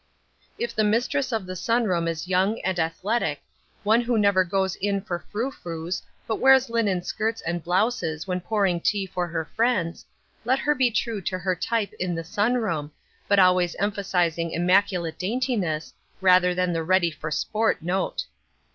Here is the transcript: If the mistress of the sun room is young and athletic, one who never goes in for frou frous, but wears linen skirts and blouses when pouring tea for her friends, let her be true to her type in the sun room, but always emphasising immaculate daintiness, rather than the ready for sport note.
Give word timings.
If 0.57 0.73
the 0.73 0.83
mistress 0.83 1.31
of 1.31 1.45
the 1.45 1.55
sun 1.55 1.83
room 1.83 2.07
is 2.07 2.27
young 2.27 2.59
and 2.61 2.79
athletic, 2.79 3.39
one 3.83 4.01
who 4.01 4.17
never 4.17 4.43
goes 4.43 4.75
in 4.77 5.01
for 5.01 5.19
frou 5.29 5.51
frous, 5.51 6.01
but 6.25 6.37
wears 6.37 6.71
linen 6.71 7.03
skirts 7.03 7.39
and 7.43 7.63
blouses 7.63 8.25
when 8.25 8.41
pouring 8.41 8.81
tea 8.81 9.05
for 9.05 9.27
her 9.27 9.45
friends, 9.45 10.07
let 10.43 10.57
her 10.57 10.73
be 10.73 10.89
true 10.89 11.21
to 11.21 11.37
her 11.37 11.53
type 11.55 11.93
in 11.99 12.15
the 12.15 12.23
sun 12.23 12.55
room, 12.55 12.91
but 13.27 13.37
always 13.37 13.75
emphasising 13.75 14.49
immaculate 14.49 15.19
daintiness, 15.19 15.93
rather 16.19 16.55
than 16.55 16.73
the 16.73 16.81
ready 16.81 17.11
for 17.11 17.29
sport 17.29 17.83
note. 17.83 18.25